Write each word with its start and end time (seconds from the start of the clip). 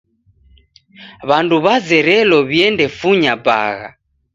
W'andu 1.29 1.55
w'azerelo 1.65 2.37
w'iendefunya 2.49 3.33
bagha. 3.45 3.89